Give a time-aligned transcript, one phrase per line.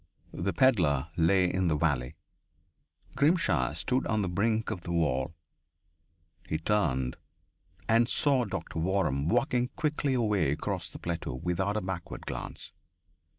[0.33, 2.15] The pedlar lay in the valley.
[3.15, 5.35] Grimshaw stood on the brink of the "wall."
[6.49, 7.17] He turned,
[7.87, 12.73] and saw Doctor Waram walking quickly away across the plateau without a backward glance.